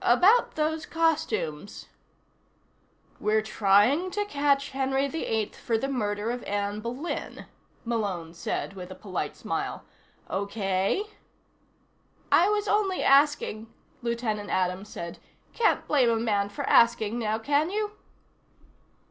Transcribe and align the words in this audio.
"About 0.00 0.54
those 0.54 0.86
costumes" 0.86 1.86
"We're 3.20 3.42
trying 3.42 4.10
to 4.12 4.24
catch 4.24 4.70
Henry 4.70 5.06
VIII 5.06 5.52
for 5.62 5.76
the 5.76 5.86
murder 5.86 6.30
of 6.30 6.42
Anne 6.44 6.80
Boleyn," 6.80 7.44
Malone 7.84 8.32
said 8.32 8.72
with 8.72 8.90
a 8.90 8.94
polite 8.94 9.36
smile. 9.36 9.84
"Okay?" 10.30 11.04
"I 12.30 12.48
was 12.48 12.68
only 12.68 13.02
asking," 13.02 13.70
Lieutenant 14.00 14.48
Adams 14.48 14.88
said. 14.88 15.18
"Can't 15.52 15.86
blame 15.86 16.08
a 16.08 16.16
man 16.16 16.48
for 16.48 16.64
asking, 16.66 17.18
now, 17.18 17.38
can 17.38 17.68
you?" 17.68 17.92